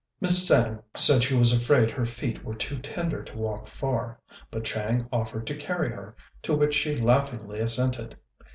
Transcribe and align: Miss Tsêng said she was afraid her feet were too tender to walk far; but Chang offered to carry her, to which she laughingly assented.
Miss 0.19 0.41
Tsêng 0.49 0.81
said 0.95 1.21
she 1.21 1.35
was 1.35 1.53
afraid 1.53 1.91
her 1.91 2.05
feet 2.05 2.43
were 2.43 2.55
too 2.55 2.79
tender 2.79 3.21
to 3.23 3.37
walk 3.37 3.67
far; 3.67 4.19
but 4.49 4.63
Chang 4.63 5.07
offered 5.11 5.45
to 5.45 5.55
carry 5.55 5.91
her, 5.91 6.15
to 6.41 6.55
which 6.55 6.73
she 6.73 6.95
laughingly 6.99 7.59
assented. 7.59 8.17